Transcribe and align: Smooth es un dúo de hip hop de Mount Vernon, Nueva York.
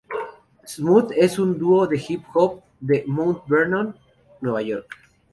Smooth 0.65 1.11
es 1.15 1.37
un 1.37 1.59
dúo 1.59 1.85
de 1.85 2.01
hip 2.09 2.23
hop 2.33 2.63
de 2.79 3.03
Mount 3.05 3.43
Vernon, 3.47 3.95
Nueva 4.39 4.63
York. 4.63 4.89